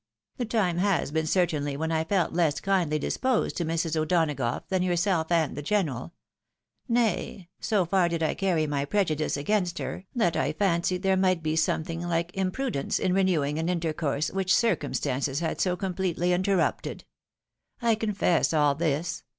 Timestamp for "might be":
11.15-11.53